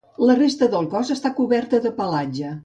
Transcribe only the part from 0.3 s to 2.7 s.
resta del cos està coberta de pelatge.